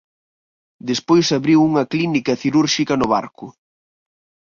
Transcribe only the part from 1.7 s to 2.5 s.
clínica